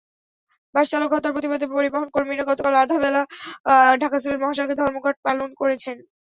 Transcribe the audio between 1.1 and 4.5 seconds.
হত্যার প্রতিবাদে পরিবহনকর্মীরা গতকাল আধা বেলা ঢাকা-সিলেট